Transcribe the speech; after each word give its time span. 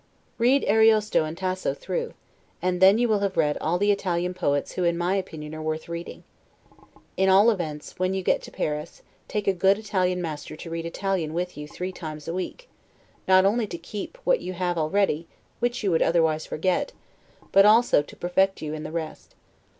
Read 0.39 0.65
Ariosto 0.65 1.25
and 1.25 1.37
Tasso 1.37 1.75
through, 1.75 2.15
and 2.59 2.81
then 2.81 2.97
you 2.97 3.07
will 3.07 3.19
have 3.19 3.37
read 3.37 3.55
all 3.59 3.77
the 3.77 3.91
Italian 3.91 4.33
poets 4.33 4.71
who 4.71 4.83
in 4.83 4.97
my 4.97 5.13
opinion 5.15 5.53
are 5.53 5.61
worth 5.61 5.87
reading. 5.87 6.23
In 7.17 7.29
all 7.29 7.51
events, 7.51 7.99
when 7.99 8.15
you 8.15 8.23
get 8.23 8.41
to 8.41 8.51
Paris, 8.51 9.03
take 9.27 9.47
a 9.47 9.53
good 9.53 9.77
Italian 9.77 10.19
master 10.19 10.55
to 10.55 10.71
read 10.71 10.87
Italian 10.87 11.35
with 11.35 11.55
you 11.55 11.67
three 11.67 11.91
times 11.91 12.27
a 12.27 12.33
week; 12.33 12.67
not 13.27 13.45
only 13.45 13.67
to 13.67 13.77
keep 13.77 14.17
what 14.23 14.41
you 14.41 14.53
have 14.53 14.75
already, 14.75 15.27
which 15.59 15.83
you 15.83 15.91
would 15.91 16.01
otherwise 16.01 16.47
forget, 16.47 16.93
but 17.51 17.63
also 17.63 18.01
to 18.01 18.15
perfect 18.15 18.59
you 18.59 18.73
in 18.73 18.81
the 18.81 18.91
rest. 18.91 19.35